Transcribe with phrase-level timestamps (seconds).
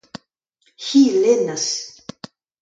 [0.85, 1.67] hi a lennas.